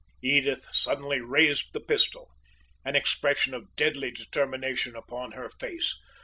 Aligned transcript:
Edith 0.23 0.67
suddenly 0.71 1.19
raised 1.19 1.73
the 1.73 1.79
pistol 1.79 2.31
an 2.83 2.95
expression 2.95 3.53
of 3.53 3.75
deadly 3.75 4.09
determination 4.09 4.95
upon 4.95 5.33
her 5.33 5.47
face. 5.47 5.95